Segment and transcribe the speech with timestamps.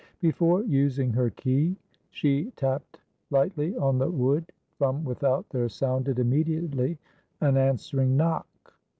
[0.19, 1.75] Before using her key,
[2.09, 2.97] she tapped
[3.29, 6.97] lightly on the wood; from without there sounded immediately
[7.39, 8.73] an answering knock.